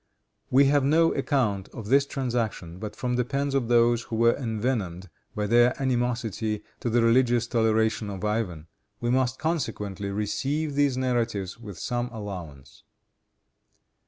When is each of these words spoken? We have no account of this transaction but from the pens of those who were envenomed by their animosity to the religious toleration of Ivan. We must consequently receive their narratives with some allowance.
We 0.49 0.65
have 0.65 0.83
no 0.83 1.13
account 1.13 1.69
of 1.75 1.89
this 1.89 2.07
transaction 2.07 2.79
but 2.79 2.95
from 2.95 3.17
the 3.17 3.23
pens 3.23 3.53
of 3.53 3.67
those 3.67 4.01
who 4.01 4.15
were 4.15 4.33
envenomed 4.33 5.09
by 5.35 5.45
their 5.45 5.79
animosity 5.79 6.63
to 6.79 6.89
the 6.89 7.03
religious 7.03 7.45
toleration 7.45 8.09
of 8.09 8.25
Ivan. 8.25 8.65
We 8.99 9.11
must 9.11 9.37
consequently 9.37 10.09
receive 10.09 10.73
their 10.75 10.97
narratives 10.97 11.59
with 11.59 11.77
some 11.77 12.07
allowance. 12.11 12.81